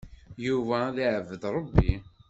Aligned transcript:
Yuba 0.45 0.75
ad 0.87 0.97
yeɛbed 1.03 1.43
Ṛebbi. 1.55 1.91